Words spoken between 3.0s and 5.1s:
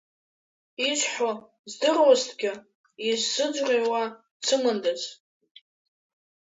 исзыӡырҩуа дсымандаз!